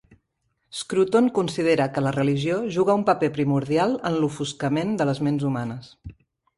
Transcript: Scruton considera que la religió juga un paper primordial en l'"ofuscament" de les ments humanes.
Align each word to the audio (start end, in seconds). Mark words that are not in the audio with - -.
Scruton 0.77 1.27
considera 1.35 1.87
que 1.97 2.03
la 2.07 2.15
religió 2.17 2.57
juga 2.79 2.97
un 3.03 3.05
paper 3.13 3.31
primordial 3.39 3.97
en 4.11 4.19
l'"ofuscament" 4.19 5.01
de 5.03 5.13
les 5.13 5.27
ments 5.29 5.51
humanes. 5.53 5.97